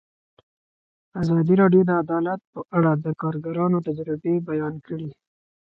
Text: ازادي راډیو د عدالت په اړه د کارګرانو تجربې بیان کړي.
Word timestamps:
ازادي 1.21 1.53
راډیو 1.61 1.81
د 1.85 1.91
عدالت 2.03 2.41
په 2.53 2.59
اړه 2.77 2.91
د 3.05 3.07
کارګرانو 3.21 3.77
تجربې 3.87 4.33
بیان 4.49 4.73
کړي. 4.85 5.09